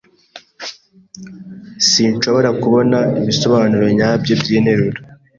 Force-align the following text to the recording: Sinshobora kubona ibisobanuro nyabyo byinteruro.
Sinshobora 1.89 2.49
kubona 2.61 2.97
ibisobanuro 3.19 3.85
nyabyo 3.97 4.33
byinteruro. 4.41 4.99